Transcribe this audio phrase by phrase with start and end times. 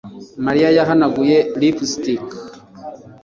[0.45, 2.25] Mariya yahanaguye lipstick